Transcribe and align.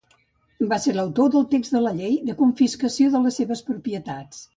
Va 0.69 0.77
ser 0.85 0.93
l'autor 0.95 1.29
del 1.35 1.45
text 1.51 1.75
de 1.75 1.81
la 1.87 1.91
llei 1.97 2.15
de 2.31 2.35
confiscació 2.39 3.13
de 3.17 3.21
les 3.27 3.39
seves 3.41 3.63
propietats. 3.69 4.41